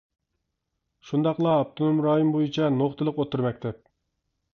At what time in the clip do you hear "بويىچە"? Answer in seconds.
2.37-2.71